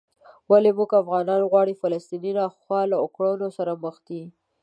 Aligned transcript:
ولې 0.51 0.69
موږ 0.77 0.91
افغانانو 1.01 1.49
غوندې 1.51 1.79
فلسطینیان 1.81 2.35
له 2.39 2.45
ناخوالو 2.49 2.95
او 3.01 3.05
کړاوونو 3.15 3.47
سره 3.57 3.71
مخ 3.83 3.95
دي؟ 4.07 4.21